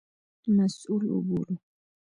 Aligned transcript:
مسوول 0.55 1.03
وبولو. 1.13 1.55